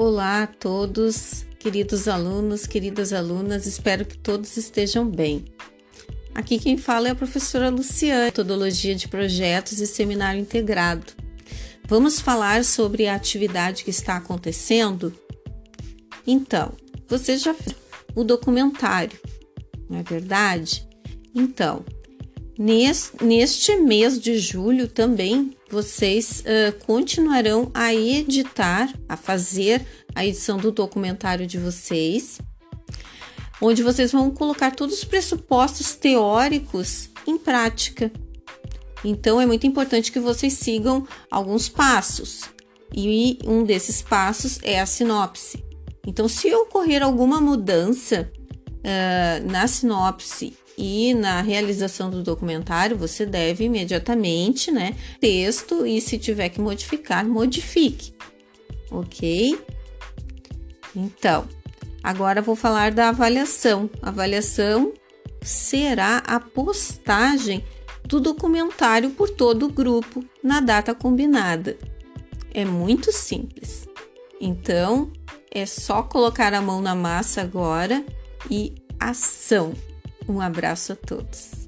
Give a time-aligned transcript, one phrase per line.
[0.00, 5.44] Olá a todos, queridos alunos, queridas alunas, espero que todos estejam bem.
[6.32, 11.04] Aqui quem fala é a professora Luciane, metodologia de projetos e seminário integrado.
[11.88, 15.12] Vamos falar sobre a atividade que está acontecendo?
[16.24, 16.74] Então,
[17.08, 17.74] você já fez
[18.14, 19.18] o documentário,
[19.90, 20.88] não é verdade?
[21.34, 21.84] Então,
[22.58, 30.72] Neste mês de julho também vocês uh, continuarão a editar, a fazer a edição do
[30.72, 32.40] documentário de vocês,
[33.62, 38.10] onde vocês vão colocar todos os pressupostos teóricos em prática.
[39.04, 42.42] Então é muito importante que vocês sigam alguns passos,
[42.92, 45.62] e um desses passos é a sinopse.
[46.04, 48.32] Então, se ocorrer alguma mudança
[48.88, 56.16] uh, na sinopse e na realização do documentário você deve imediatamente, né, texto e se
[56.18, 58.14] tiver que modificar, modifique.
[58.90, 59.58] OK?
[60.94, 61.46] Então,
[62.02, 63.90] agora vou falar da avaliação.
[64.00, 64.92] A avaliação
[65.42, 67.64] será a postagem
[68.04, 71.76] do documentário por todo o grupo na data combinada.
[72.54, 73.86] É muito simples.
[74.40, 75.12] Então,
[75.50, 78.04] é só colocar a mão na massa agora
[78.50, 79.74] e ação.
[80.28, 81.67] Um abraço a todos.